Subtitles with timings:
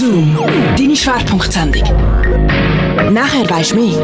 [0.00, 0.34] Zoom,
[0.78, 1.82] deine Schwerpunktsendung.
[3.12, 4.00] Nachher weisst du mehr.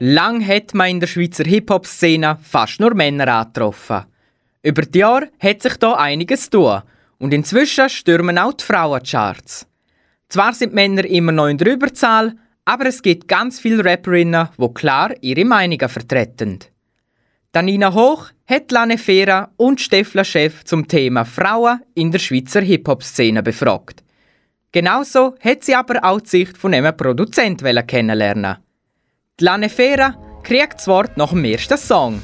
[0.00, 4.06] Lang hat man in der Schweizer Hip-Hop-Szene fast nur Männer angetroffen.
[4.64, 6.82] Über die Jahre hat sich da einiges tun
[7.18, 9.68] und inzwischen stürmen auch die Frauencharts.
[10.28, 12.34] Zwar sind Männer immer noch in der Überzahl,
[12.64, 16.58] aber es gibt ganz viele Rapperinnen, die klar ihre Meinungen vertreten.
[17.52, 23.44] Danina Hoch hat Lane Fera und Steffler Chef zum Thema Frauen in der Schweizer Hip-Hop-Szene
[23.44, 24.02] befragt.
[24.72, 28.56] Genauso hat sie aber auch die Sicht von einem Produzent kennenlernen.
[29.38, 32.20] Die Lane Fera kriegt das Wort nach dem ersten Song.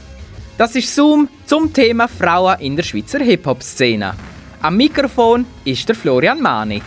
[0.58, 4.14] Das ist Zoom zum Thema Frauen in der Schweizer Hip-Hop-Szene.
[4.62, 6.82] Am Mikrofon ist der Florian Mani.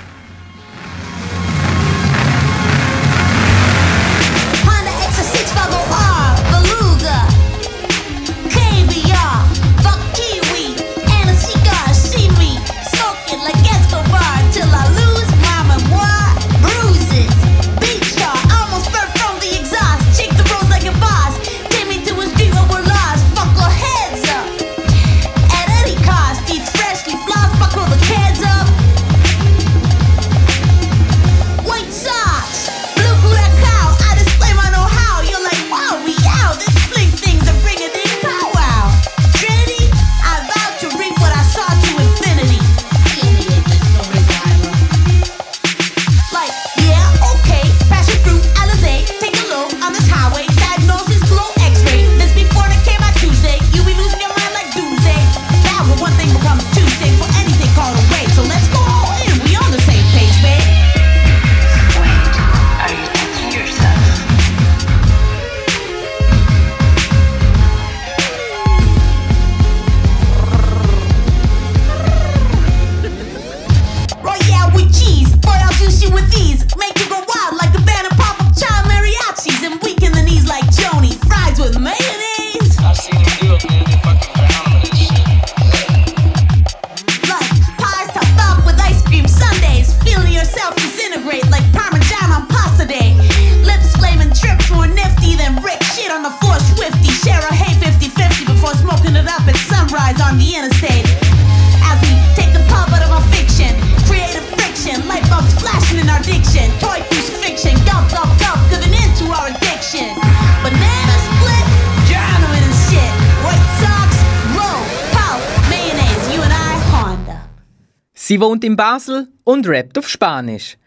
[118.30, 120.78] Sie wohnt in Basel und rappt auf Spanisch.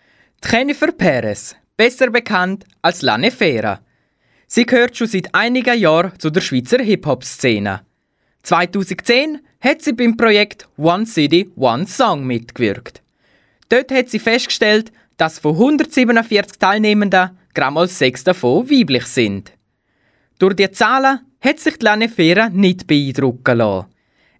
[0.48, 3.80] Jennifer Perez, besser bekannt als La Nefera.
[4.46, 7.80] Sie gehört schon seit einigen Jahren zu der Schweizer Hip-Hop-Szene.
[8.44, 13.02] 2010 hat sie beim Projekt One City, One Song mitgewirkt.
[13.70, 19.50] Dort hat sie festgestellt, dass von 147 Teilnehmenden gerade mal sechs davon weiblich sind.
[20.38, 23.91] Durch die Zahlen hat sich die Lanefera nicht beeindrucken lassen.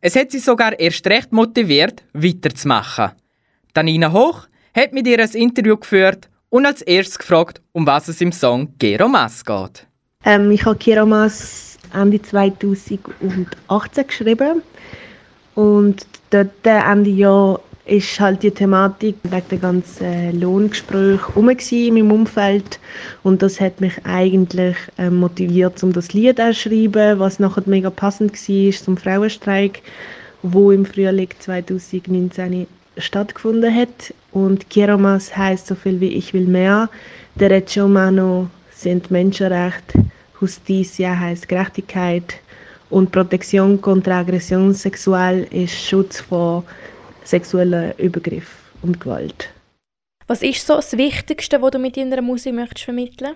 [0.05, 3.13] Es hat sie sogar erst recht motiviert, weiterzumachen.
[3.73, 8.21] Danina Hoch hat mit ihr ein Interview geführt und als erstes gefragt, um was es
[8.21, 9.87] im Song Geromas geht.
[10.25, 14.63] Ähm, ich habe Geromas Ende 2018 geschrieben
[15.55, 22.13] und dort Ende Jahr ist halt die Thematik wegen der ganzen Lohngespräche herum in meinem
[22.13, 22.79] Umfeld.
[23.23, 27.91] Und das hat mich eigentlich äh, motiviert, um das Lied zu schreiben, was nachher mega
[27.91, 29.83] passend war zum Frauenstreik,
[30.43, 32.67] wo im Frühling 2019
[32.99, 34.15] stattgefunden hat.
[34.31, 36.89] Und Kieromas heißt so viel wie ich will mehr,
[37.35, 40.05] Derecho Humano sind Menschenrechte,
[40.41, 42.35] Justicia heißt Gerechtigkeit.
[42.91, 46.63] Und Protektion contra Aggression sexual ist Schutz vor
[47.25, 48.49] sexuellen Übergriff
[48.83, 49.51] und Gewalt.
[50.27, 53.35] Was ist so das Wichtigste, was du mit deiner Musik möchtest vermitteln?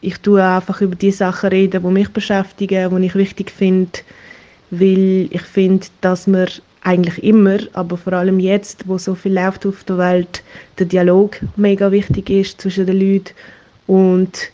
[0.00, 4.00] Ich tue einfach über die Sachen reden, die mich beschäftigen, die ich wichtig finde,
[4.70, 6.48] weil ich finde, dass man
[6.82, 10.42] eigentlich immer, aber vor allem jetzt, wo so viel läuft auf der Welt,
[10.78, 13.34] der Dialog mega wichtig ist zwischen den Leuten
[13.86, 14.50] und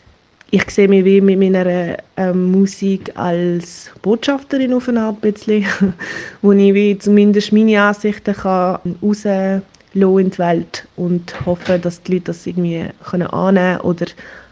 [0.53, 5.65] ich sehe mich wie mit meiner ähm, Musik als Botschafterin auf Art bisschen,
[6.41, 9.63] wo ich wie zumindest meine Ansichten kann rauslassen
[9.93, 14.05] in die Welt und hoffe, dass die Leute das irgendwie können annehmen oder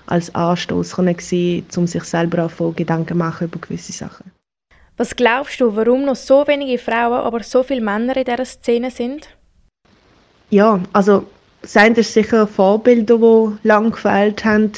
[0.07, 4.31] als Anstoß können sehen, um sich selber auch Gedanken machen über gewisse Sachen.
[4.95, 8.89] Was glaubst du, warum noch so wenige Frauen, aber so viele Männer in dieser Szene
[8.89, 9.27] sind?
[10.49, 11.25] Ja, also
[11.61, 14.71] seien das sicher Vorbilder, die lange gefehlt haben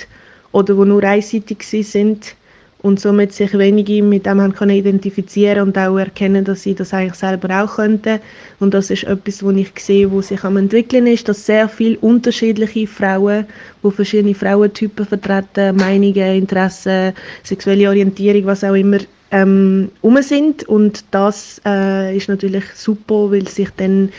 [0.51, 2.36] oder die nur einseitig sind.
[2.81, 6.94] und somit sich wenige mit dem haben können identifizieren und auch erkennen, dass sie das
[6.94, 8.19] eigentlich selber auch könnten.
[8.59, 12.00] Und das ist etwas, was ich sehe, wo sich am entwickeln ist, dass sehr viele
[12.00, 13.45] unterschiedliche Frauen,
[13.83, 17.13] wo verschiedene Frauentypen vertreten, Meinungen, Interessen,
[17.44, 18.98] sexuelle Orientierung, was auch immer,
[19.30, 20.68] ähm, um sind.
[20.68, 24.09] Und das äh, ist natürlich super, weil sich dann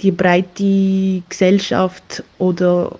[0.00, 2.98] die breite Gesellschaft oder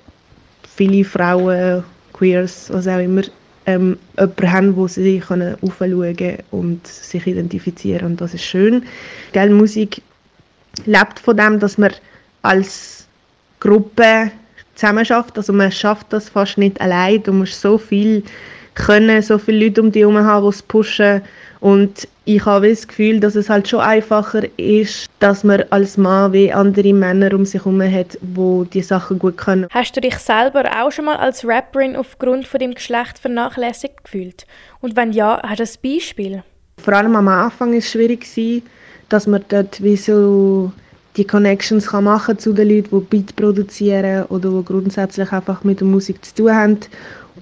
[0.77, 1.83] viele Frauen,
[2.23, 3.23] Queers, was auch immer,
[3.67, 8.85] ähm, jemanden haben, wo sie können aufschauen und sich identifizieren und das ist schön.
[9.33, 10.01] Gell, Musik
[10.87, 11.93] lebt von dem, dass man
[12.43, 13.09] als
[13.59, 14.31] Gruppe
[14.77, 15.37] zusammen schafft.
[15.37, 17.25] Also man schafft das fast nicht allein.
[17.25, 18.23] Du musst so viel
[18.75, 21.23] können, so viele Leute um dich herum haben, die es pushen
[21.63, 26.33] und ich habe das Gefühl, dass es halt schon einfacher ist, dass man als Mann
[26.33, 29.69] wie andere Männer um sich herum hat, die die Sachen gut können.
[29.71, 34.45] Hast du dich selber auch schon mal als Rapperin aufgrund von dem Geschlecht vernachlässigt gefühlt?
[34.81, 36.43] Und wenn ja, hast du ein Beispiel?
[36.79, 38.27] Vor allem am Anfang war es schwierig,
[39.09, 40.73] dass man dort wie so
[41.17, 45.79] die Connections kann machen zu den Leuten, die Beat produzieren oder die grundsätzlich einfach mit
[45.79, 46.81] der Musik zu tun haben,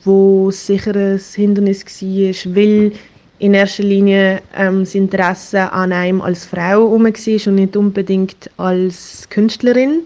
[0.05, 2.93] wo sicher ein Hindernis war, weil
[3.39, 8.51] in erster Linie ähm, das Interesse an einem als Frau herum war und nicht unbedingt
[8.59, 10.03] als Künstlerin.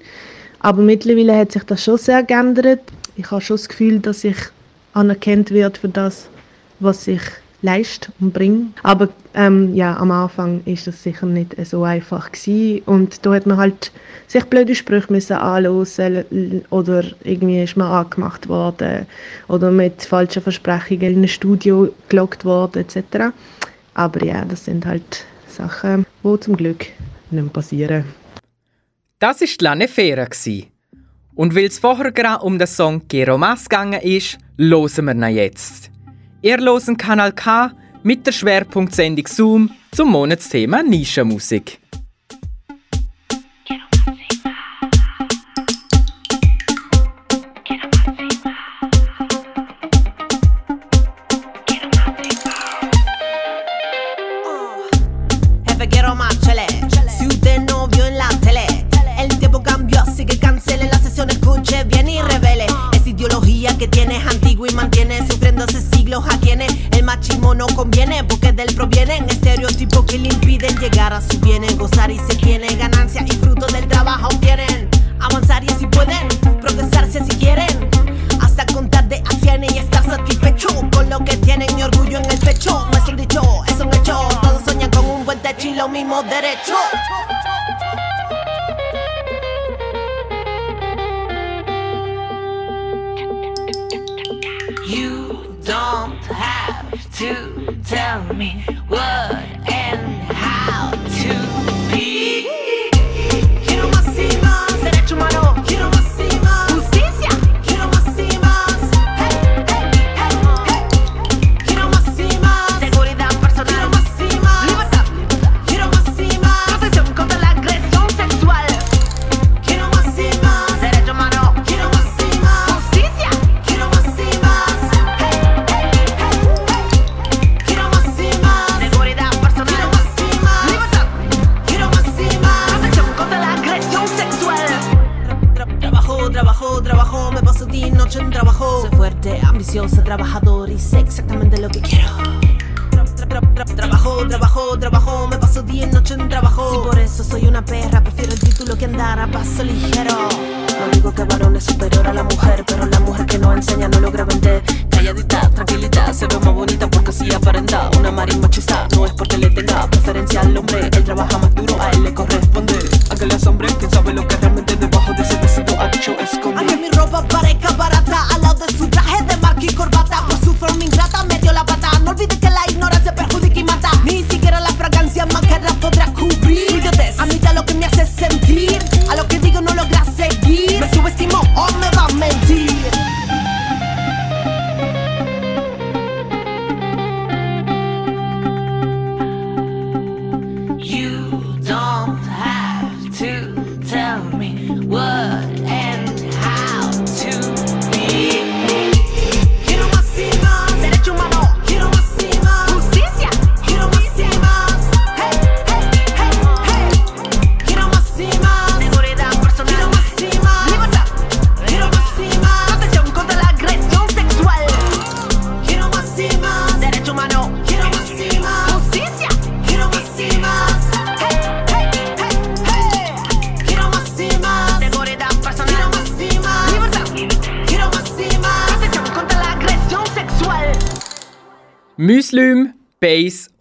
[0.60, 2.80] Aber mittlerweile hat sich das schon sehr geändert.
[3.16, 4.36] Ich habe schon das Gefühl, dass ich
[4.94, 6.28] anerkannt wird für das,
[6.80, 7.20] was ich
[7.64, 8.66] leiste und bringe.
[8.82, 12.82] Aber ähm, ja, am Anfang ist das sicher nicht so einfach gewesen.
[12.84, 13.90] und da hat man halt
[14.26, 19.06] sich blöde Sprüche müssen anhören oder irgendwie ist man angemacht worden
[19.48, 23.34] oder mit falschen Versprechungen in ein Studio gelockt worden etc.
[23.94, 26.86] Aber ja, das sind halt Sachen, die zum Glück
[27.30, 28.04] nicht passieren.
[29.18, 30.28] Das war Lanne Fera.
[31.34, 35.93] Und weil es vorher gerade um den Song Geromas gegangen ist, hören wir ihn jetzt.
[36.44, 41.80] Ihr losen Kanal K mit der Schwerpunktsendung Zoom zum Monatsthema Nischenmusik.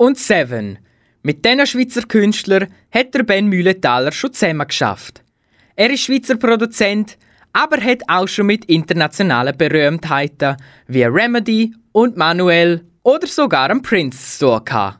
[0.04, 0.80] Und Seven.
[1.22, 5.24] Mit diesen Schweizer Künstlern hat der Ben Mühlenthaler schon zusammen geschafft.
[5.78, 7.18] Er ist Schweizer Produzent,
[7.54, 10.58] aber hat auch schon mit internationalen Berühmtheiten
[10.88, 15.00] wie Remedy und Manuel oder sogar einem Prince zu tun gehabt.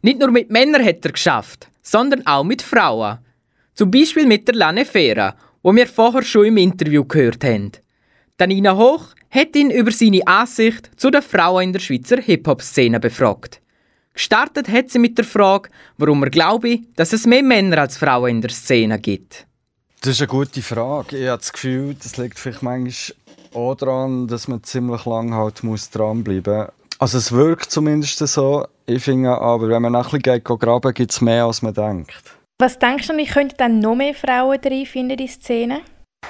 [0.00, 3.18] Nicht nur mit Männern hat er geschafft, sondern auch mit Frauen.
[3.74, 7.72] Zum Beispiel mit der Lane Fera, wo wir vorher schon im Interview gehört haben.
[8.38, 13.60] Danina Hoch hat ihn über seine Ansicht zu den Frauen in der Schweizer Hip-Hop-Szene befragt.
[14.20, 18.28] Gestartet hat sie mit der Frage, warum er glaube, dass es mehr Männer als Frauen
[18.28, 19.46] in der Szene gibt.
[20.02, 21.16] Das ist eine gute Frage.
[21.16, 23.16] Ich habe das Gefühl, das liegt vielleicht manchmal
[23.54, 26.68] auch daran, dass man ziemlich lange halt muss dranbleiben muss.
[26.98, 28.66] Also es wirkt zumindest so.
[28.84, 32.22] Ich finde aber, wenn man ein bisschen graben gibt es mehr, als man denkt.
[32.58, 35.80] Was denkst du, wie könnten dann noch mehr Frauen reinfinden in die Szene?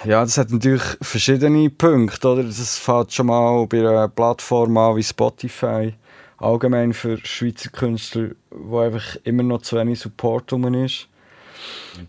[0.05, 2.29] Ja, das hat natürlich verschiedene Punkte.
[2.29, 2.45] Oder?
[2.45, 5.93] Das fängt schon mal bei einer Plattform an wie Spotify.
[6.41, 11.07] Allgemein für Schweizer Künstler, wo einfach immer noch zu wenig Support rum ist.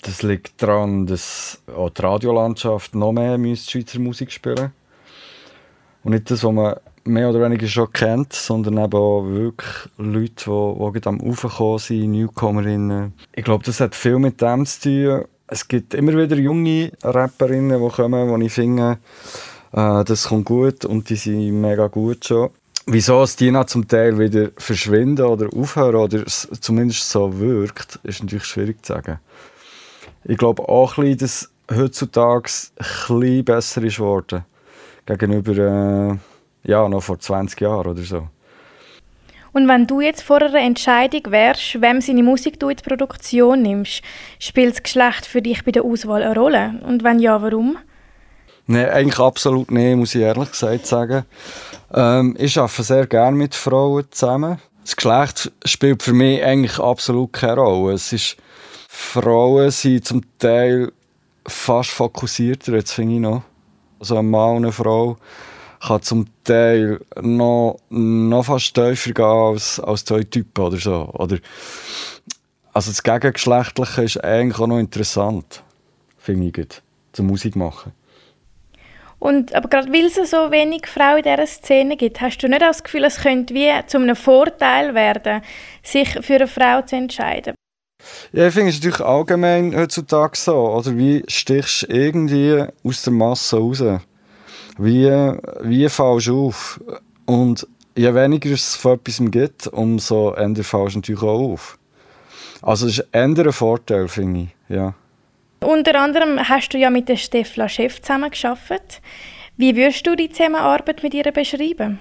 [0.04, 4.72] Das liegt daran, dass auch die Radiolandschaft noch mehr Schweizer Musik spielen
[6.04, 10.46] Und nicht das, was man mehr oder weniger schon kennt, sondern eben auch wirklich Leute,
[10.46, 13.14] die, die am Aufkommen sind, Newcomerinnen.
[13.34, 15.26] Ich glaube, das hat viel mit dem zu tun.
[15.48, 19.00] Es gibt immer wieder junge Rapperinnen, die kommen, die ich finde,
[19.74, 22.52] äh, das kommt gut und die sind mega gut schon.
[22.88, 28.46] Wieso es die zum Teil wieder verschwinden oder aufhören oder zumindest so wirkt, ist natürlich
[28.46, 29.20] schwierig zu sagen.
[30.24, 32.52] Ich glaube auch ein bisschen, dass heutzutage
[33.10, 34.46] ein besser ist geworden.
[35.06, 38.28] Gegenüber äh, ja, noch vor 20 Jahren oder so.
[39.54, 43.62] Und wenn du jetzt vor einer Entscheidung wärst, wem seine Musik du in die Produktion
[43.62, 44.02] nimmst,
[44.40, 46.80] spielt das Geschlecht für dich bei der Auswahl eine Rolle?
[46.88, 47.78] Und wenn ja, warum?
[48.68, 51.25] Nein, eigentlich absolut nicht, muss ich ehrlich gesagt sagen.
[51.94, 54.60] Ähm, ich arbeite sehr gerne mit Frauen zusammen.
[54.84, 57.94] Das Geschlecht spielt für mich eigentlich absolut keine Rolle.
[57.94, 58.38] Es ist,
[58.88, 60.91] Frauen sind zum Teil
[61.46, 63.44] fast fokussierter, jetzt finde ich noch.
[64.00, 65.18] Also ein Mann und eine Frau
[65.80, 71.10] kann zum Teil noch, noch fast tiefer gehen als, als zwei Typen oder so.
[71.13, 71.39] Oder,
[72.74, 75.63] also das Gegengeschlechtliche ist eigentlich auch noch interessant,
[76.18, 76.68] finde ich,
[77.12, 77.91] zur Musik machen.
[79.22, 82.63] Und, aber gerade weil es so wenig Frauen in dieser Szene gibt, hast du nicht
[82.63, 85.44] das Gefühl, es könnte wie zu einem Vorteil werden,
[85.84, 87.54] sich für eine Frau zu entscheiden?
[88.34, 90.56] Ja, ich finde es natürlich allgemein heutzutage so.
[90.72, 93.84] Oder wie stichst du irgendwie aus der Masse raus?
[94.80, 96.82] Wie, wie fällst du auf?
[97.28, 101.78] Und je weniger es von etwas gibt, umso eher fällst du natürlich auch auf.
[102.63, 104.75] Also es ist eher ein Vorteil, finde ich.
[104.75, 104.96] Ja.
[105.63, 109.00] Unter anderem hast du ja mit der Stefla Chef zusammengearbeitet.
[109.58, 112.00] Wie würdest du die Zusammenarbeit mit ihr beschreiben?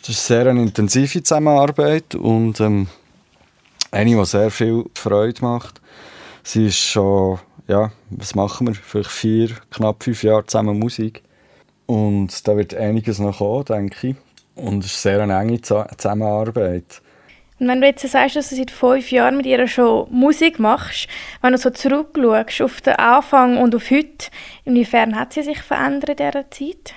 [0.00, 2.86] Das ist sehr eine intensive Zusammenarbeit und ähm,
[3.90, 5.80] eine, die sehr viel Freude macht.
[6.44, 8.74] Sie ist schon, ja, was machen wir?
[8.74, 11.24] Vielleicht vier, knapp fünf Jahre zusammen Musik.
[11.86, 14.16] Und da wird einiges noch kommen, denke ich.
[14.54, 17.02] Und es ist sehr eine enge Zusammenarbeit.
[17.58, 21.08] Und wenn du jetzt sagst, dass du seit fünf Jahren mit ihr schon Musik machst,
[21.40, 24.28] wenn du so zurückschaust auf den Anfang und auf heute,
[24.64, 26.94] inwiefern hat sie sich verändert in dieser Zeit?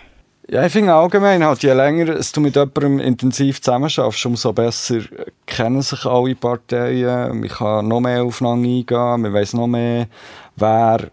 [0.51, 5.01] Ja, ich finde allgemein, halt, je länger du mit jemandem intensiv zusammenschaffst, umso besser
[5.45, 7.39] kennen sich alle Parteien.
[7.39, 10.07] Man kann noch mehr aufeinander eingehen, man weiß noch mehr,
[10.55, 11.11] wer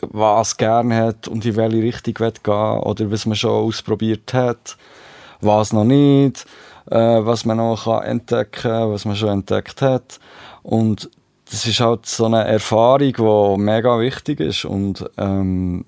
[0.00, 4.78] was gerne hat und in welche Richtung gehen will oder was man schon ausprobiert hat,
[5.42, 6.46] was noch nicht
[6.90, 10.18] äh, was man noch kann entdecken kann, was man schon entdeckt hat.
[10.62, 11.10] Und
[11.50, 15.84] das ist halt so eine Erfahrung, die mega wichtig ist und ähm,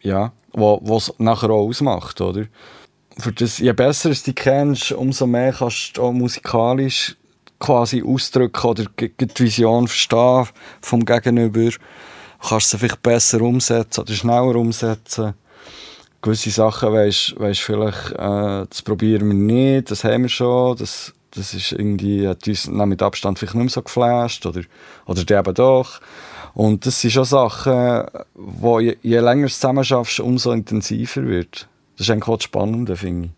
[0.00, 2.44] ja, was nachher auch ausmacht, oder?
[3.18, 7.16] Für das, je besser du dich kennst, umso mehr kannst du auch musikalisch
[7.58, 10.46] quasi ausdrücken oder die Vision verstehen
[10.80, 11.70] vom Gegenüber.
[11.70, 15.34] Du kannst sie vielleicht besser umsetzen oder schneller umsetzen
[16.22, 21.14] gewisse Sachen weisst, weisst vielleicht, äh, das probieren wir nicht, das haben wir schon, das,
[21.30, 24.62] das ist irgendwie, hat uns mit Abstand vielleicht nicht mehr so geflasht oder,
[25.06, 26.00] oder die eben doch.
[26.54, 31.68] Und das sind schon Sachen, wo je, je länger du zusammen schaffst, umso intensiver wird.
[31.96, 33.32] Das ist eigentlich auch das Spannende, finde ich.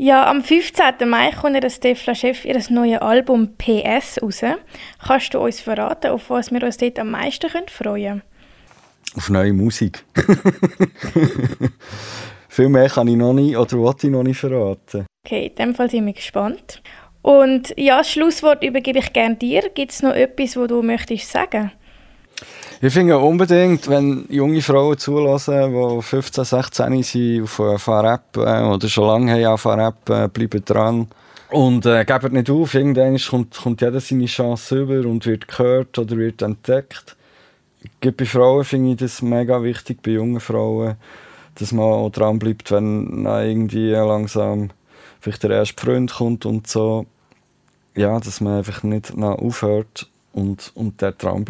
[0.00, 1.08] Ja, am 15.
[1.08, 4.42] Mai kommt der Stefla Chef ihr neues Album PS raus.
[5.04, 8.22] Kannst du uns verraten, auf was wir uns dort am meisten freuen können?
[9.16, 10.04] Auf neue Musik.
[12.48, 15.06] Viel mehr kann ich noch nicht oder wollte ich noch nicht verraten.
[15.24, 16.82] Okay, in dem Fall sind wir gespannt.
[17.22, 19.70] Und ja, das Schlusswort übergebe ich gerne dir.
[19.74, 21.72] Gibt es noch etwas, was du möchtest sagen?
[22.80, 29.06] Ich finde unbedingt, wenn junge Frauen zulassen, die 15, 16 sind, auf äh, oder schon
[29.06, 31.08] lange haben auf Fahrrap, äh, bleiben dran.
[31.50, 35.98] Und äh, gebt nicht auf, irgendwann kommt, kommt jeder seine Chance über und wird gehört
[35.98, 37.16] oder wird entdeckt.
[38.00, 40.96] Bei Frauen finde ich das mega wichtig, bei jungen Frauen,
[41.56, 44.70] dass man auch dran bleibt, wenn irgendwie langsam
[45.20, 47.06] vielleicht der erste Freund kommt und so.
[47.96, 51.44] Ja, dass man einfach nicht aufhört und, und der dran.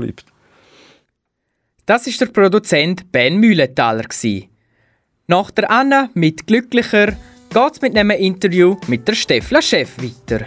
[1.84, 4.04] Das ist der Produzent Ben Mühlenthaler.
[5.26, 7.08] Nach der Anna mit Glücklicher
[7.50, 10.46] geht es mit einem Interview mit der Stefla Chef weiter.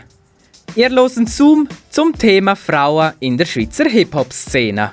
[0.75, 4.91] Ihr losen Zoom zum Thema Frauen in der Schweizer Hip-Hop-Szene.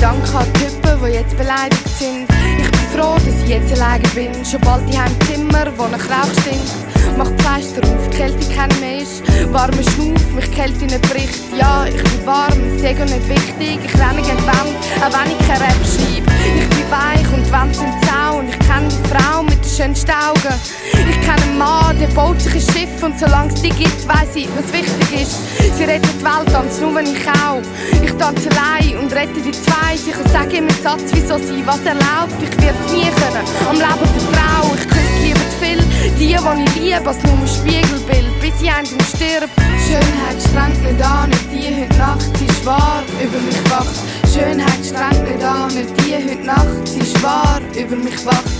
[0.00, 2.26] Gedanken an Typen, die jetzt beleidigt sind.
[2.58, 4.32] Ich bin froh, dass ich jetzt alleine bin.
[4.46, 6.72] Schon bald die im Zimmer, wo nach Rauch stinkt.
[7.18, 9.22] Mach die Fenster auf, Kälte keine mehr ist.
[9.52, 11.40] Warme Schnuff, mich Kälte nicht bricht.
[11.54, 13.78] Ja, ich bin warm, ist Ego nicht wichtig.
[13.84, 16.32] Ich renne gegen die Wand, auch wenn ich kein Rap schreibe.
[16.56, 18.09] Ich bin weich und die Wände sind Zaun.
[18.70, 20.54] Ich kenne die Frau mit den schönsten Augen.
[20.92, 24.36] Ich kenne einen Mann, der baut sich ein Schiff und solange es die gibt, weiss
[24.36, 25.76] ich, was wichtig ist.
[25.76, 27.60] Sie rettet die Welt, tanzt nur wenn ich auch.
[28.00, 29.96] Ich tanze allein und rette die zwei.
[29.96, 32.30] Sicher sage ich mir Satz, wieso sie was erlaubt.
[32.40, 34.78] Ich werde es nie können, am Leben vertrauen.
[34.78, 35.82] Ich küsse lieber zu viel,
[36.16, 39.50] die, die ich liebe, als nur ein Spiegelbild, bis ich einem stirbt.
[39.82, 43.98] Schönheit strengt nicht an, nicht die heute Nacht, sie ist wahr, über mich wacht.
[44.32, 48.59] Schönheit strengt nicht an, nicht die heute Nacht, sie ist wahr, über mich wacht.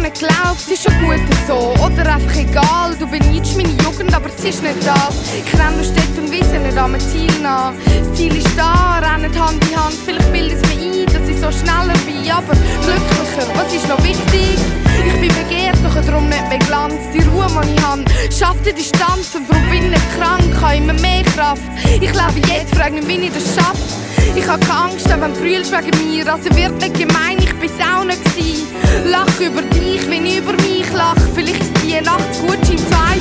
[0.00, 1.74] nicht glaubt, es ist schon gut so.
[1.84, 5.14] Oder einfach egal, du benutzt meine Jugend, aber es ist nicht das.
[5.44, 7.72] Ich renne Städte und Wiese nicht an Ziel nach.
[7.84, 9.94] Das Ziel ist da, rennen Hand in Hand.
[10.04, 13.46] Vielleicht bildet es mir ein, dass ich so schneller bin, aber glücklicher.
[13.54, 14.58] Was ist noch wichtig?
[15.04, 16.94] Ich bin begehrt, doch darum nicht mehr Glanz.
[17.12, 20.76] Die Ruhe, die ich habe, schafft die Distanz und darum bin ich nicht krank, habe
[20.76, 21.62] immer mehr Kraft.
[21.84, 24.02] Ich lebe jetzt, frage mich, wie ich das schaffe.
[24.34, 26.32] Ich hab keine Angst, wenn du wegen mir.
[26.32, 28.66] Also wird nicht gemein, ich bin's auch nicht gewesen.
[29.04, 29.62] Lach über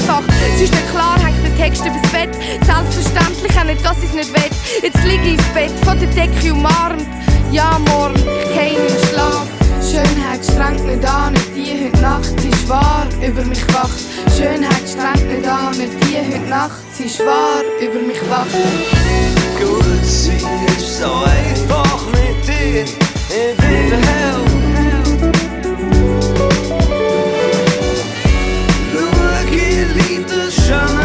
[0.01, 0.21] einfach.
[0.55, 2.29] Es ist nicht klar, hängt der Text übers Bett.
[2.65, 4.49] Selbstverständlich auch nicht, dass ich's nicht will.
[4.81, 7.05] Jetzt liege ich ins Bett, von der Decke umarmt.
[7.51, 9.47] Ja, morgen, ich geh in Schlaf.
[9.81, 13.99] Schönheit strengt nicht an, nicht die heute Nacht, sie ist wahr, über mich wacht.
[14.37, 18.47] Schönheit strengt nicht an, nicht die heute Nacht, sie ist wahr, über mich wacht.
[19.59, 20.37] Gut, sie
[20.77, 24.50] ist so einfach mit dir, ich will helfen.
[30.71, 31.00] Jamais.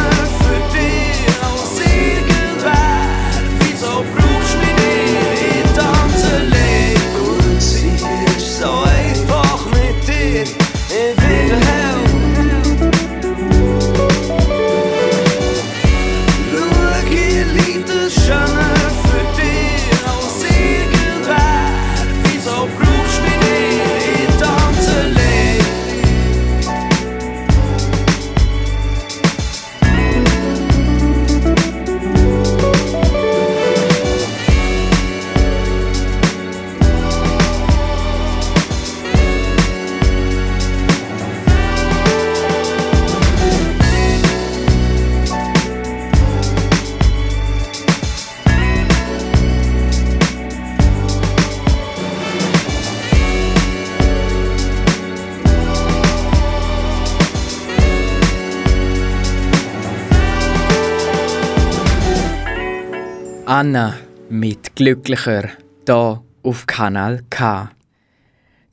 [63.59, 63.95] Anna
[64.29, 65.49] mit Glücklicher,
[65.87, 67.71] da auf Kanal K.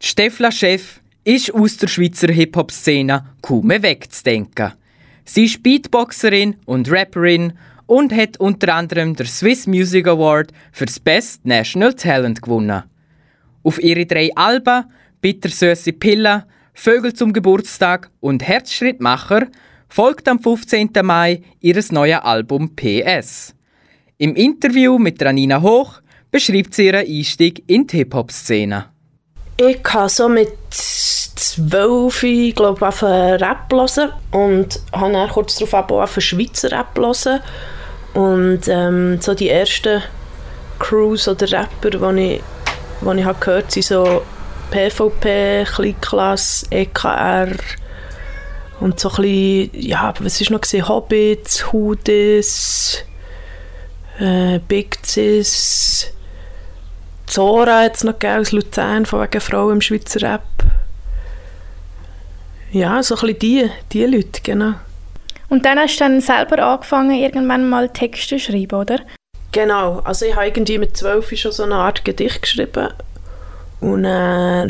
[0.02, 4.74] Die Stefla Chef ist aus der Schweizer Hip-Hop-Szene kaum wegzudenken.
[5.24, 7.54] Sie ist Beatboxerin und Rapperin
[7.86, 12.84] und hat unter anderem den Swiss Music Award für das Best National Talent gewonnen.
[13.64, 14.84] Auf ihre drei Alben
[15.22, 19.48] Bittersüße Pille, Vögel zum Geburtstag und Herzschrittmacher
[19.88, 20.90] folgt am 15.
[21.04, 23.56] Mai ihres neuen Album PS.
[24.18, 28.86] Im Interview mit Ranina Hoch beschreibt sie ihren Einstieg in die Hip-Hop-Szene.
[29.58, 32.22] Ich habe so mit zwölf,
[32.56, 37.40] glaube ich, angefangen Rap hören und habe dann kurz darauf angefangen, Schweizer Rap hören.
[38.14, 40.04] Und ähm, so die ersten
[40.80, 42.42] Crews oder Rapper, die ich
[43.02, 44.22] die ich habe gehört sind so
[44.72, 47.50] PVP, Kleinklasse, EKR
[48.80, 50.88] und so ein bisschen, ja, was war noch?
[50.90, 53.06] Hobbits, Hoodies,
[54.20, 56.14] äh, Big Cis,
[57.26, 60.44] Zora es noch gegeben aus Luzern, von wegen Frauen im Schweizer Rap.
[62.72, 64.74] Ja, so ein bisschen die, die Leute, genau.
[65.50, 69.00] Und dann hast du dann selber angefangen, irgendwann mal Texte zu schreiben, oder?
[69.52, 72.90] Genau, also ich habe irgendwie mit zwölf schon so eine Art Gedicht geschrieben.
[73.80, 74.68] Und äh,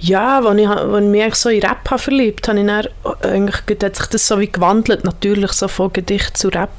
[0.00, 2.88] ja, als ich, als ich mich so in Rap habe verliebt habe, ich dann,
[3.22, 6.70] eigentlich, hat sich das so wie gewandelt, natürlich so von Gedicht zu Rap.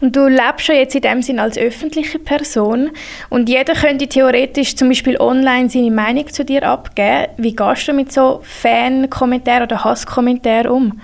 [0.00, 2.90] Und du lebst ja jetzt in dem Sinn als öffentliche Person
[3.30, 7.32] und jeder könnte theoretisch zum Beispiel online seine Meinung zu dir abgeben.
[7.36, 11.00] Wie gehst du mit so Fan-Kommentaren oder Hasskommentaren um?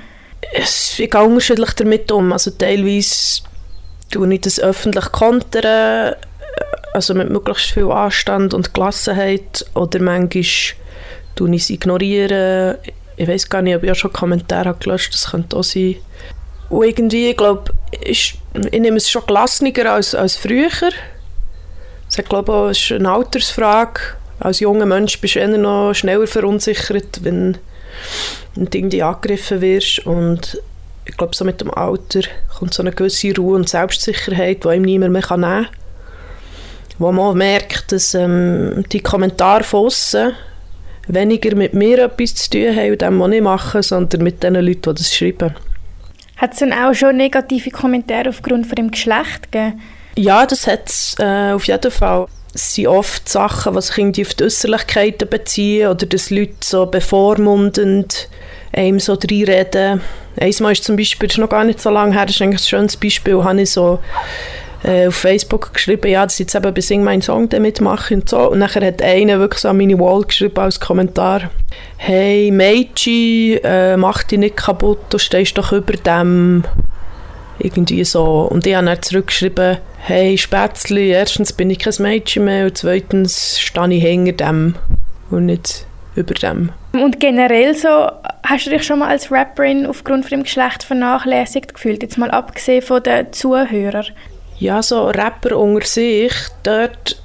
[0.53, 2.33] Ich gehe unterschiedlich damit um.
[2.33, 3.43] Also teilweise
[4.13, 6.15] tue ich das öffentlich kontern,
[6.93, 10.45] also mit möglichst viel Anstand und Gelassenheit oder manchmal
[11.35, 12.77] tue ich es ignorieren.
[13.17, 15.97] Ich weiß gar nicht, ob ich auch schon Kommentare gelöscht habe, das könnte auch sein.
[16.69, 17.73] Und irgendwie, ich glaube,
[18.05, 20.69] ich, ich nehme es schon gelassener als, als früher.
[22.17, 24.01] Ich glaube, es ist eine Altersfrage.
[24.39, 27.59] Als junger Mensch bist du eher noch schneller verunsichert, wenn,
[28.55, 30.07] wenn du irgendwie angegriffen wirst.
[30.07, 30.61] Und
[31.05, 32.21] ich glaube, so mit dem Alter
[32.59, 35.67] kommt so eine gewisse Ruhe und Selbstsicherheit, die ihm niemand mehr nehmen kann.
[36.99, 40.33] Wo man merkt, dass ähm, die Kommentare von aussen
[41.09, 44.55] weniger mit mir etwas zu tun haben und dem, was ich mache, sondern mit den
[44.55, 45.55] Leuten, die das schreiben.
[46.37, 49.81] Hat es dann auch schon negative Kommentare aufgrund von dem Geschlecht gegeben?
[50.17, 52.27] Ja, das hat es äh, auf jeden Fall.
[52.55, 56.87] Es sind oft Sachen, die sich irgendwie auf die Äußerlichkeiten beziehen oder dass Leute so
[56.87, 58.29] bevormundend
[58.73, 60.01] einem so reinreden.
[60.41, 62.63] Einmal ist zum Beispiel, das ist noch gar nicht so lange her, das ist eigentlich
[62.63, 64.01] ein schönes Beispiel, habe ich so
[64.85, 68.15] äh, auf Facebook geschrieben, ja, dass ich jetzt eben bei Sing meinen Song damit mache
[68.15, 68.51] und so.
[68.51, 71.51] Und nachher hat einer wirklich so an meine Wall geschrieben als Kommentar,
[71.97, 76.65] hey Meiji, äh, mach dich nicht kaputt, du stehst doch über dem.
[77.59, 78.49] Irgendwie so.
[78.51, 83.61] Und ich habe dann zurückgeschrieben, hey Spätzli, erstens bin ich kein Mädchen mehr und zweitens
[83.61, 84.75] stehe ich hinter dem
[85.31, 86.71] und nicht über dem.
[86.93, 88.11] Und generell so,
[88.43, 92.03] hast du dich schon mal als Rapperin aufgrund von dem Geschlecht vernachlässigt gefühlt?
[92.03, 94.07] Jetzt mal abgesehen von den Zuhörern.
[94.59, 97.17] Ja, so Rapper unter sich, dort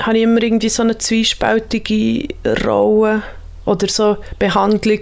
[0.00, 2.28] habe ich immer irgendwie so eine zwiespältige
[2.64, 3.22] Rolle
[3.64, 5.00] oder so Behandlung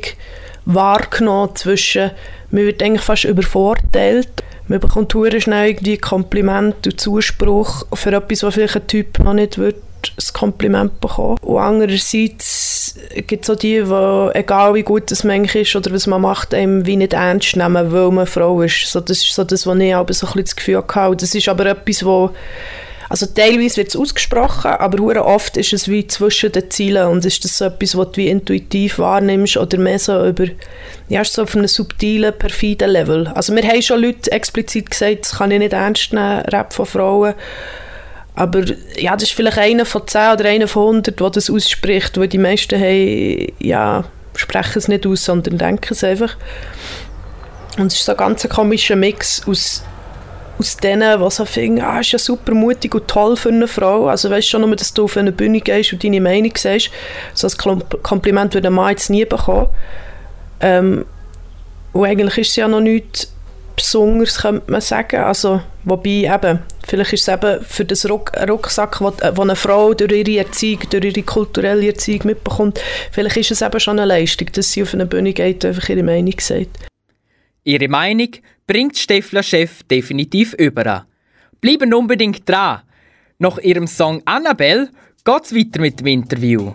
[0.65, 2.11] wahrgenommen zwischen,
[2.51, 4.29] man wird eigentlich fast übervorteilt,
[4.69, 9.35] man bekommt sehr schnell irgendwie Kompliment und Zuspruch für etwas, was vielleicht ein Typ noch
[9.35, 9.77] nicht wird
[10.13, 11.39] ein Kompliment bekommen.
[11.43, 12.95] Und andererseits
[13.27, 16.55] gibt es auch die, die, egal wie gut es manchmal ist oder was man macht,
[16.55, 18.87] einem wie nicht ernst nehmen, weil man Frau ist.
[18.87, 21.17] So, das ist so das, was ich aber so ein bisschen das Gefühl hatte.
[21.17, 22.31] Das ist aber etwas, wo
[23.09, 27.25] also teilweise wird es ausgesprochen, aber sehr oft ist es wie zwischen den Zielen und
[27.25, 30.47] ist das so etwas, was du wie intuitiv wahrnimmst oder mehr so über,
[31.09, 33.29] ja, so auf einem subtilen, perfiden Level.
[33.29, 36.87] Also wir haben schon Leute explizit gesagt, das kann ich nicht ernst nehmen, Rap von
[36.87, 37.35] Frauen,
[38.37, 38.65] aber
[38.99, 42.29] ja, das ist vielleicht einer von zehn oder einer von hundert, der das ausspricht, weil
[42.29, 46.37] die meisten haben, ja, sprechen es nicht aus, sondern denken es einfach.
[47.79, 49.83] Und es ist so ein ganz komischer Mix aus,
[50.59, 54.09] aus denen, die so finden, ah, ist ja super mutig und toll für eine Frau.
[54.09, 56.91] Also weißt schon nur, dass du auf eine Bühne gehst und deine Meinung sagst.
[57.33, 59.69] So ein Kompliment würde ein Mann jetzt nie bekommen.
[60.61, 61.07] Ähm,
[61.95, 63.33] und eigentlich ist es ja noch nichts
[63.77, 65.17] Besonderes, könnte man sagen.
[65.17, 69.95] Also, wobei eben, vielleicht ist es eben für das Ruck Rucksack, wo, wo eine Frau
[69.95, 72.81] durch ihre Erziehung, durch ihre kulturelle Erziehung mitbekommt,
[73.13, 75.89] vielleicht ist es eben schon eine Leistung, dass sie auf eine Bühne geht und einfach
[75.89, 76.79] ihre Meinung sagt.
[77.65, 78.29] Ihre Meinung
[78.67, 81.07] bringt Steffler-Chef definitiv über.
[81.61, 82.83] Bleiben unbedingt dran.
[83.39, 84.89] Nach ihrem Song Annabelle
[85.25, 86.73] geht es weiter mit dem Interview.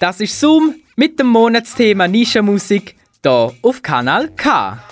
[0.00, 4.82] Das ist Zoom mit dem Monatsthema Nischenmusik hier auf Kanal K.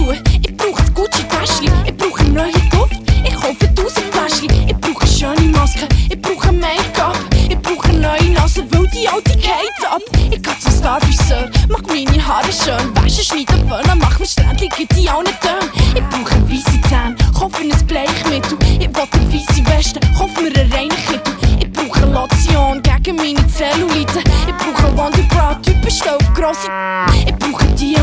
[0.00, 5.06] Schuhe, ich brauche das Gucci-Täschchen, ich brauche neue Duft, ich kaufe tausend Fläschchen, ich brauche
[5.06, 10.00] schöne Masken, ich brauche Make-up, ich brauche neue Nase, weil die alte geht ab.
[10.30, 14.96] Ich gehe zum Starfriseur, mach meine Haare schön, wäsche, schneide, föhnen, mach mir Strändchen, gibt
[14.96, 15.70] die allen Töne.
[15.94, 20.72] Ich brauche weisse Zähne, kaufe ein Bleichmittel, ich will eine weisse Weste, kaufe mir einen
[20.72, 21.34] reinen Kittel.
[21.60, 26.68] Ich brauche Lotion gegen meine Zellulite, ich brauche Wonderbra, typisch auf grosse
[27.26, 27.99] Ich brauche Diamanten,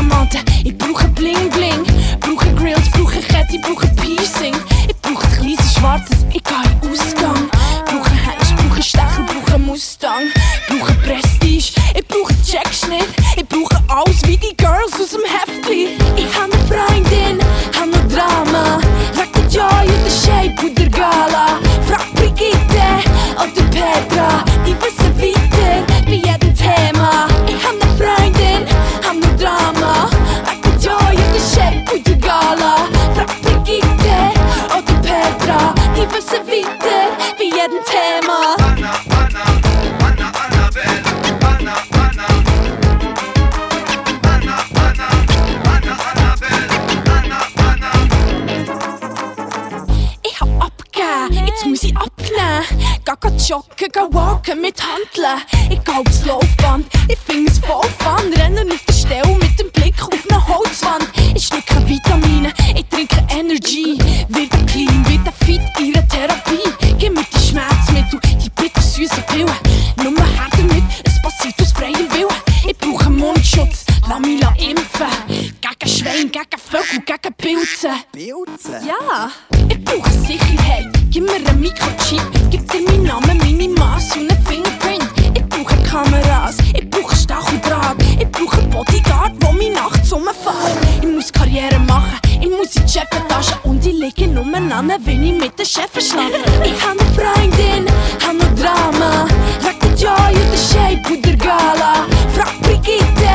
[77.80, 78.44] gegen Pilze.
[78.44, 78.80] Pilze?
[78.86, 79.30] Ja.
[79.68, 82.22] Ich brauche Sicherheit, gib mir einen Mikrochip.
[82.50, 85.08] Gib dir meinen Namen, meine Maß und einen Fingerprint.
[85.34, 87.96] Ich brauche Kameras, ich brauche Stacheldraht.
[88.18, 90.78] Ich brauche einen Bodyguard, der mich nachts umfährt.
[91.02, 93.56] Ich muss Karriere machen, ich muss in die Chefetage.
[93.64, 96.38] Und ich liege nur an, wenn ich mit den Chefs schlafe.
[96.64, 97.86] Ich habe eine Freundin,
[98.24, 99.26] habe noch Drama.
[99.60, 102.06] Wegen der Joy und der Shape und der Gala.
[102.34, 103.34] Frag Brigitte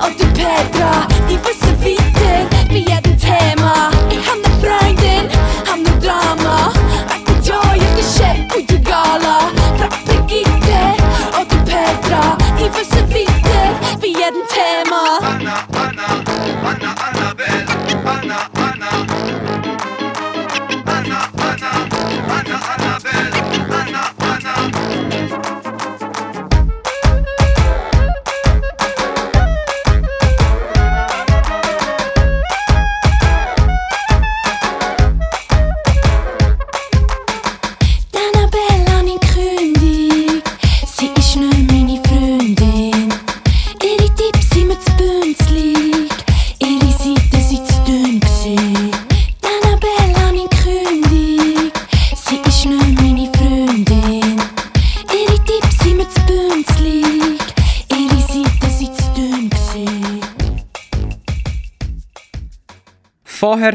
[0.00, 1.63] oder Petra, die wissen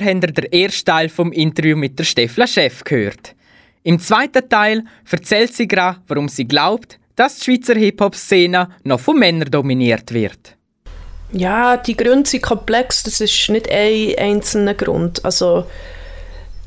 [0.09, 3.35] habt ihr den ersten Teil vom Interview mit der Stefla Chef gehört.
[3.83, 9.17] Im zweiten Teil erzählt sie gerade, warum sie glaubt, dass die Schweizer Hip-Hop-Szene noch von
[9.17, 10.55] Männern dominiert wird.
[11.31, 15.23] Ja, die Gründe sind komplex, das ist nicht ein einzelner Grund.
[15.23, 15.65] Also,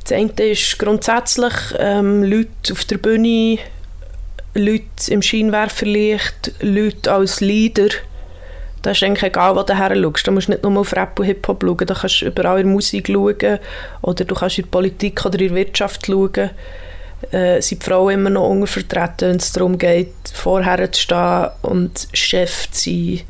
[0.03, 3.59] das eine ist grundsätzlich ähm, Leute auf der Bühne,
[4.55, 7.89] Leute im Scheinwerferlicht, Leute als Leader.
[8.83, 10.27] Das ist eigentlich egal, wo du her schaust.
[10.27, 12.73] Da musst du nicht nur auf Rap und Hip-Hop schauen, da kannst du überall in
[12.73, 13.59] Musik schauen
[14.03, 16.51] oder du kannst in Politik oder in Wirtschaft schauen.
[17.31, 22.09] Äh, sind die Frauen immer noch untervertreten, wenn es darum geht, vorher zu stehen und
[22.12, 23.21] Chef zu sein.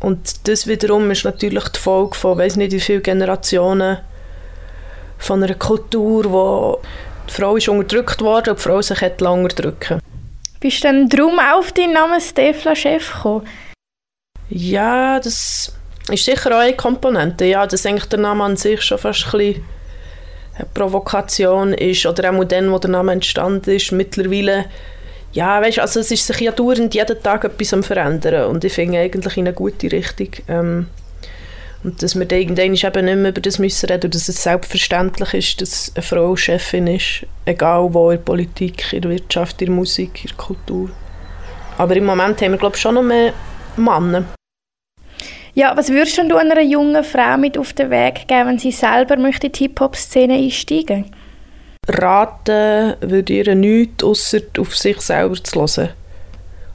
[0.00, 3.98] Und das wiederum ist natürlich die Folge von, weiß nicht wie viele Generationen
[5.18, 6.80] von einer Kultur, wo
[7.28, 10.00] die Frau ist unterdrückt worden und die Frau sich lange unterdrücken.
[10.60, 13.46] Bist du dann darum auf deinen Namen Stefla Chef gekommen?
[14.50, 15.72] Ja, das
[16.10, 17.44] ist sicher auch eine Komponente.
[17.44, 19.64] Ja, dass eigentlich der Name an sich schon fast ein
[20.58, 24.64] eine Provokation ist oder auch dann, wo der Name entstanden ist, mittlerweile
[25.32, 28.72] ja, weißt, also es ist sich ja dauernd jeden Tag etwas am verändern und ich
[28.72, 30.28] finde eigentlich in eine gute Richtung.
[30.48, 30.86] Ähm,
[31.84, 35.34] und dass wir dann irgendwann eben nicht mehr über das müssen reden dass es selbstverständlich
[35.34, 39.66] ist, dass eine Frau Chefin ist, egal wo, in der Politik, in der Wirtschaft, in
[39.66, 40.90] der Musik, in der Kultur.
[41.76, 43.32] Aber im Moment haben wir, glaube ich, schon noch mehr
[43.76, 44.24] Männer.
[45.54, 49.16] Ja, was würdest du einer jungen Frau mit auf den Weg geben, wenn sie selber
[49.16, 51.06] möchte in die Hip-Hop-Szene einsteigen
[51.88, 55.90] Raten würde ihr nichts, außer auf sich selber zu hören.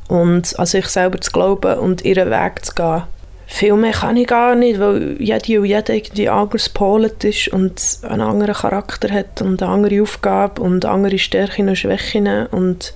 [0.08, 3.04] Und an sich selber zu glauben und ihren Weg zu gehen.
[3.46, 8.00] Viel mehr kann ich gar nicht, weil jede und jeder irgendwie anders gepolt ist und
[8.04, 12.48] einen anderen Charakter hat und eine andere Aufgabe und andere Stärken und Schwächen.
[12.48, 12.94] Und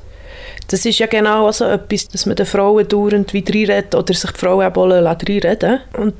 [0.67, 4.31] das ist ja genau so etwas, dass man den Frauen dauernd wieder reinredet oder sich
[4.31, 5.79] die Frauen auch reinreden.
[5.93, 6.15] Und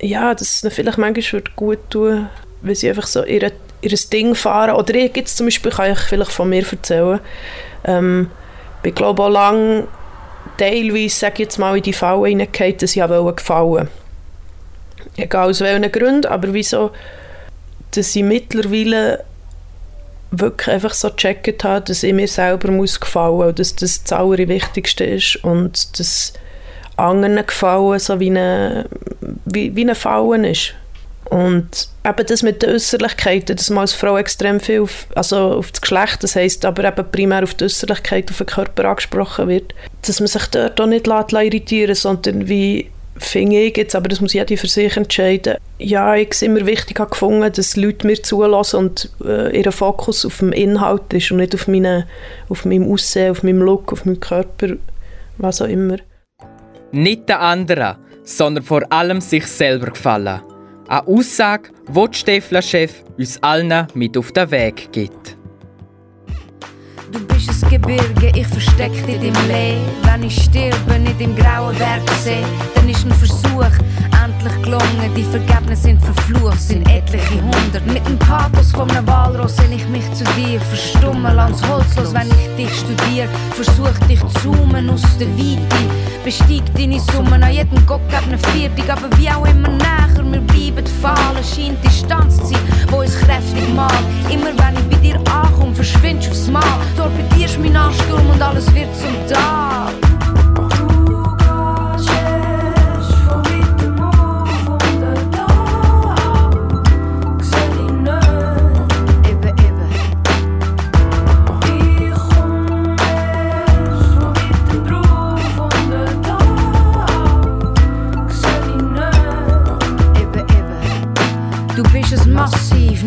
[0.00, 2.28] ja, das ist vielleicht manchmal gut tun,
[2.62, 4.74] wenn sie einfach so ihr, ihr Ding fahren.
[4.76, 7.20] Oder ich jetzt zum Beispiel, kann ich vielleicht von mir erzählen,
[7.84, 8.30] ähm,
[8.82, 9.86] ich glaube auch lange
[10.56, 13.88] teilweise, sage ich jetzt mal, in die Falle hineingefallen, dass ich auch gefallen.
[15.16, 16.90] Egal aus welchen Gründen, aber wieso,
[17.90, 19.24] dass ich mittlerweile
[20.30, 24.12] wirklich einfach so gecheckt habe, dass ich mir selber muss gefallen und dass das das
[24.12, 26.32] Allerwichtigste ist und dass
[26.96, 28.86] anderen gefallen so wie eine,
[29.44, 30.74] wie, wie eine Fallen ist.
[31.30, 35.70] Und eben das mit den Äußerlichkeiten, dass man als Frau extrem viel auf, also auf
[35.70, 39.72] das Geschlecht, das heisst aber eben primär auf die Äußerlichkeit, auf den Körper angesprochen wird,
[40.06, 44.20] dass man sich dort auch nicht lässt, irritieren sondern wie finde ich jetzt, aber das
[44.20, 45.56] muss jeder für sich entscheiden.
[45.78, 50.24] Ja, ich es immer wichtig habe gefunden, dass Leute mir zulassen und äh, ihr Fokus
[50.24, 52.06] auf dem Inhalt ist und nicht auf, meine,
[52.48, 54.76] auf meinem Aussehen, auf meinem Look, auf meinem Körper,
[55.38, 55.96] was auch immer.
[56.92, 60.40] Nicht der andere, sondern vor allem sich selber gefallen.
[60.88, 65.36] Eine Aussage, die die Steffler-Chef uns allen mit auf den Weg gibt.
[67.12, 70.09] Du bist ein Gebirge, ich versteck dich im Lee.
[70.12, 72.42] Wenn ich sterbe, nicht im grauen Bergsee,
[72.74, 73.70] dann ist ein Versuch
[74.24, 75.14] endlich gelungen.
[75.16, 77.86] Die Vergebnisse sind verflucht, sind etliche hundert.
[77.86, 80.60] Mit dem Pathos von einem Walross seh ich mich zu dir.
[80.60, 83.28] Verstummel ans Holz los, wenn ich dich studiere.
[83.52, 85.76] Versuch dich zu zoomen aus der Weite.
[86.24, 88.90] Besteig deine Summen, an jedem Gott gibt eine Viertig.
[88.90, 90.00] Aber wie auch immer näher
[90.32, 94.04] wir bleiben fallen, scheint Distanz zu sein, wo uns kräftig macht.
[94.28, 96.62] Immer wenn ich bei dir ankomme, verschwindest aufs Mal
[96.96, 100.09] torpedierst meinen Ansturm und alles wird zum Tag.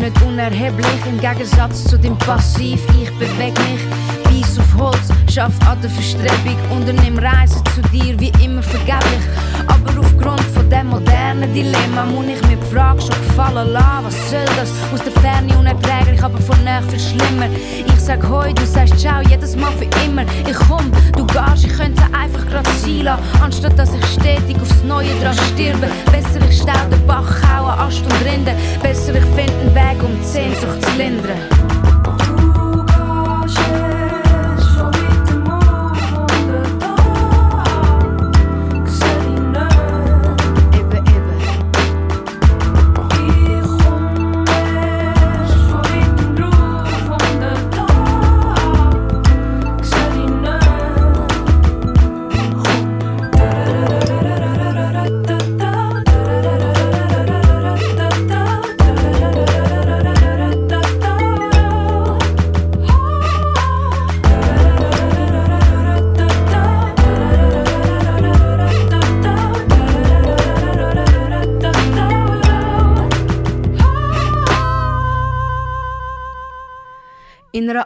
[0.04, 2.80] Nicht unerheblich im Gegensatz zu dem Passiv.
[3.00, 3.80] Ich beweg mich
[4.26, 9.24] Eis auf Holz, schaff an der Verstrebung, unternimm Reisen zu dir wie immer vergeblich.
[9.66, 14.44] Aber aufgrund dem modernen Dilemma muss ich mir die Frage schon gefallen lassen, was soll
[14.56, 14.70] das?
[14.92, 17.48] Aus der Ferne unerträglich, aber von näher viel schlimmer.
[17.86, 20.24] Ich sag heu, du sagst ciao, jedes Mal für immer.
[20.48, 23.08] Ich komm, du gehst, ich könnte einfach grad sein
[23.42, 25.88] anstatt dass ich stetig aufs Neue dran stirbe.
[26.10, 30.10] Besser ich stau den Bach, haue Ast und Rinde, besser ich find einen Weg, um
[30.18, 31.83] die Sehnsucht zu lindern.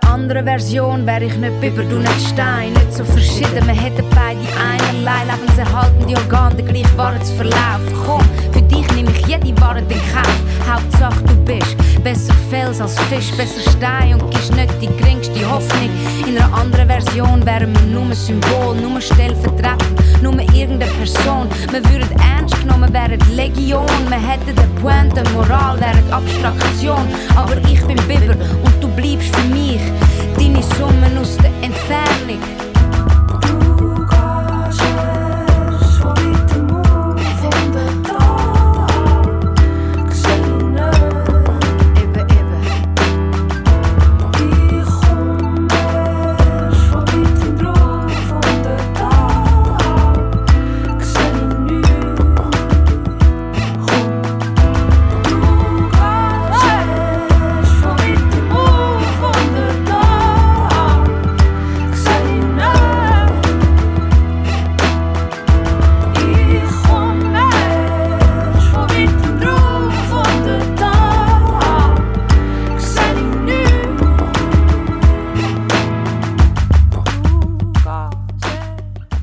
[0.02, 2.72] Einer anderen Version wäre ich nicht Biber, du nicht Stein.
[2.72, 7.80] Nicht so verschieden, wir hätten beide einerlei lebenserhaltende Organe, der gleiche Wahrheitsverlauf.
[8.04, 8.22] Komm,
[9.78, 10.68] Wahrheit in Kauf.
[10.68, 15.90] Hauptsache du bist besser Fels als Fisch, besser Stein und gibst nicht die geringste Hoffnung.
[16.26, 21.48] In einer anderen Version wären wir nur ein Symbol, nur stellvertretend, nur irgendeine Person.
[21.70, 23.86] Wir würden ernst genommen, wären Legion.
[24.08, 27.06] Wir hätten die Pointe, Moral wäre Abstraktion.
[27.34, 29.80] Aber ich bin Biber und du bleibst für mich,
[30.36, 32.67] deine Summen aus der Entfernung.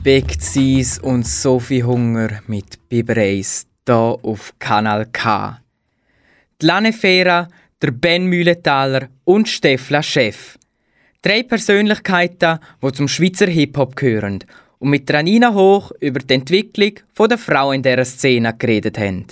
[0.05, 5.59] Big Seas und Sophie Hunger mit Biber Ace hier auf Kanal K.
[6.61, 7.47] Die Lane Fera,
[7.81, 10.59] der Ben Mühlenthaler und Stefla Chef.
[11.23, 14.43] Drei Persönlichkeiten, die zum Schweizer Hip-Hop gehören
[14.77, 19.25] und mit Ranina Hoch über die Entwicklung der Frau in dieser Szene geredet haben.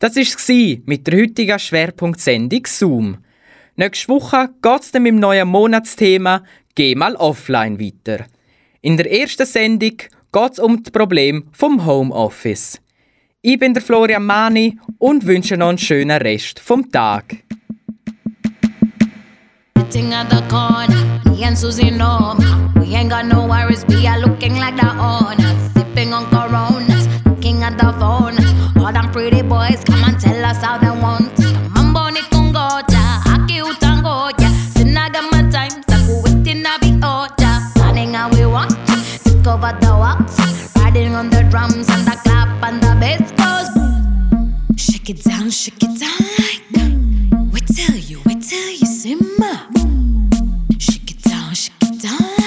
[0.00, 3.16] Das war es mit der heutigen Schwerpunktsendung Zoom.
[3.76, 6.44] Nächste Woche geht es dann mit dem neuen Monatsthema
[6.74, 8.26] «Geh mal offline» weiter.
[8.84, 9.96] In der ersten Sendung
[10.30, 12.78] geht es um das Problem vom Homeoffice.
[13.40, 17.36] Ich bin der Florian Mani und wünsche noch einen schönen Rest vom Tag.
[28.76, 31.23] All them pretty boys come and tell us how they want
[39.64, 40.76] over the wax.
[40.76, 43.68] Riding on the drums and the clap and the bass goes.
[44.76, 47.52] Shake it down, shake it down like.
[47.52, 49.58] We tell you, wait till you, simmer.
[50.78, 52.43] Shake it down, shake it down.